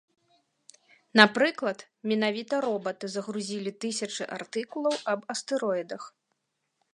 Напрыклад, 1.19 1.79
менавіта 2.11 2.53
робаты 2.67 3.05
загрузілі 3.17 3.75
тысячы 3.85 4.23
артыкулаў 4.39 4.95
аб 5.15 5.21
астэроідах. 5.35 6.03